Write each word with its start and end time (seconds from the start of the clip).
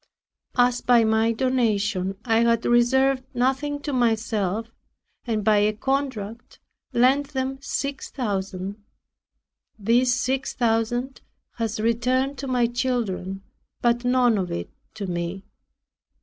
As 0.55 0.81
by 0.81 1.03
my 1.03 1.31
donation 1.31 2.17
I 2.25 2.39
had 2.39 2.65
reserved 2.65 3.23
nothing 3.35 3.79
to 3.81 3.93
myself 3.93 4.71
and 5.27 5.43
by 5.43 5.57
a 5.57 5.73
contract 5.73 6.57
lent 6.91 7.33
them 7.33 7.59
six 7.61 8.09
thousand; 8.09 8.83
this 9.77 10.15
six 10.19 10.55
thousand 10.55 11.21
has 11.57 11.79
returned 11.79 12.39
to 12.39 12.47
my 12.47 12.65
children 12.65 13.43
but 13.79 14.03
none 14.03 14.39
of 14.39 14.51
it 14.51 14.71
to 14.95 15.05
me. 15.05 15.43